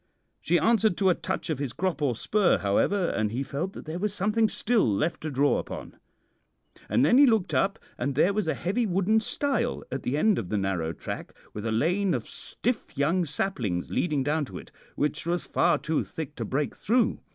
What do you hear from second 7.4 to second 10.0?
up, and there was a heavy wooden stile